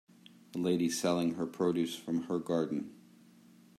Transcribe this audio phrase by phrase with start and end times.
[0.55, 2.91] A lady selling her produce from her garden.